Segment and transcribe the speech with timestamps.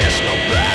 [0.00, 0.67] There's no breath.